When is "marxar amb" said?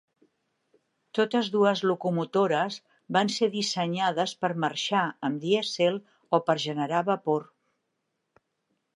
4.63-5.41